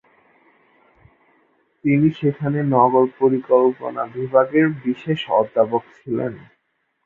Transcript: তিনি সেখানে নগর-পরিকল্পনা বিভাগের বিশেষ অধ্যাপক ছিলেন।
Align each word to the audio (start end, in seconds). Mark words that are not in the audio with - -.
তিনি 1.85 2.07
সেখানে 2.19 2.59
নগর-পরিকল্পনা 2.73 4.03
বিভাগের 4.15 4.67
বিশেষ 4.83 5.19
অধ্যাপক 5.31 5.83
ছিলেন। 5.97 6.33